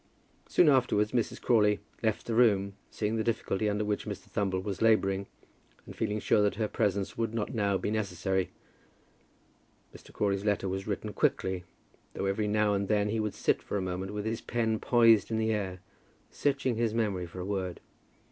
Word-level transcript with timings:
Soon 0.49 0.67
afterwards 0.67 1.11
Mrs. 1.11 1.39
Crawley 1.39 1.79
left 2.01 2.25
the 2.25 2.33
room, 2.33 2.73
seeing 2.89 3.17
the 3.17 3.23
difficulty 3.23 3.69
under 3.69 3.85
which 3.85 4.07
Mr. 4.07 4.23
Thumble 4.27 4.59
was 4.63 4.81
labouring, 4.81 5.27
and 5.85 5.95
feeling 5.95 6.19
sure 6.19 6.41
that 6.41 6.55
her 6.55 6.67
presence 6.67 7.19
would 7.19 7.35
not 7.35 7.53
now 7.53 7.77
be 7.77 7.91
necessary. 7.91 8.49
Mr. 9.95 10.11
Crawley's 10.11 10.43
letter 10.43 10.67
was 10.67 10.87
written 10.87 11.13
quickly, 11.13 11.65
though 12.15 12.25
every 12.25 12.47
now 12.47 12.73
and 12.73 12.87
then 12.87 13.09
he 13.09 13.19
would 13.19 13.35
sit 13.35 13.61
for 13.61 13.77
a 13.77 13.81
moment 13.83 14.11
with 14.11 14.25
his 14.25 14.41
pen 14.41 14.79
poised 14.79 15.29
in 15.29 15.37
the 15.37 15.53
air, 15.53 15.81
searching 16.31 16.77
his 16.77 16.95
memory 16.95 17.27
for 17.27 17.39
a 17.39 17.45
word. 17.45 17.79